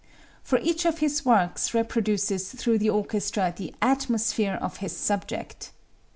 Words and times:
For 0.41 0.57
each 0.63 0.83
of 0.85 0.97
his 0.97 1.25
works 1.25 1.75
reproduces 1.75 2.49
through 2.51 2.79
the 2.79 2.89
orchestra 2.89 3.53
the 3.55 3.75
"atmosphere" 3.83 4.57
of 4.59 4.81
its 4.81 4.95
subject. 4.97 5.73